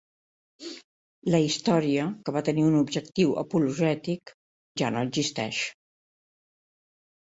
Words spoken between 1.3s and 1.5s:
La